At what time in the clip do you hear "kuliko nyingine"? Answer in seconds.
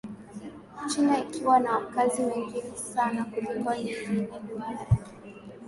3.25-4.27